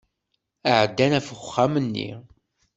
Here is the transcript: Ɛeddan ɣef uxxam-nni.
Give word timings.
Ɛeddan 0.79 1.13
ɣef 1.17 1.27
uxxam-nni. 1.35 2.09